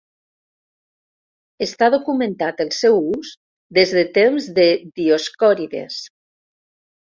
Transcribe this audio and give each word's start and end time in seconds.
Està 1.65 1.89
documentat 1.95 2.63
el 2.65 2.73
seu 2.79 2.99
ús 3.19 3.35
des 3.81 3.95
de 3.99 4.07
temps 4.19 4.51
de 4.59 4.67
Dioscòrides. 5.03 6.03